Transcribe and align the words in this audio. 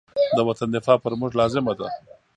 د 0.37 0.39
وطن 0.47 0.69
دفاع 0.75 0.97
پر 1.03 1.13
موږ 1.19 1.31
لازمه 1.39 1.73
ده. 1.79 1.87